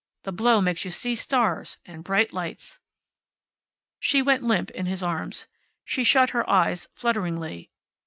[0.23, 2.79] The blow makes you see stars, and bright lights"
[3.99, 5.45] She went limp in his arms.
[5.85, 7.69] She shut her eyes, flutteringly.